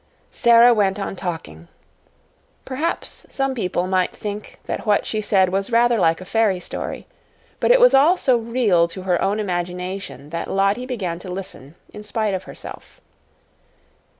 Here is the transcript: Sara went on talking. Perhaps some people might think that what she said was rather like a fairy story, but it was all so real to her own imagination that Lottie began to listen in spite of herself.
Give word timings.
Sara 0.31 0.73
went 0.73 0.97
on 0.99 1.15
talking. 1.15 1.67
Perhaps 2.65 3.27
some 3.29 3.53
people 3.53 3.85
might 3.85 4.15
think 4.17 4.57
that 4.65 4.83
what 4.83 5.05
she 5.05 5.21
said 5.21 5.49
was 5.49 5.69
rather 5.71 5.99
like 5.99 6.19
a 6.19 6.25
fairy 6.25 6.59
story, 6.59 7.05
but 7.59 7.69
it 7.69 7.79
was 7.79 7.93
all 7.93 8.17
so 8.17 8.35
real 8.35 8.87
to 8.87 9.03
her 9.03 9.21
own 9.21 9.39
imagination 9.39 10.31
that 10.31 10.49
Lottie 10.49 10.87
began 10.87 11.19
to 11.19 11.29
listen 11.29 11.75
in 11.93 12.01
spite 12.01 12.33
of 12.33 12.45
herself. 12.45 12.99